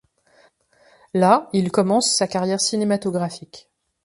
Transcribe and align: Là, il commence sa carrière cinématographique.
Là, 1.13 1.47
il 1.53 1.71
commence 1.71 2.11
sa 2.11 2.27
carrière 2.27 2.59
cinématographique. 2.59 3.69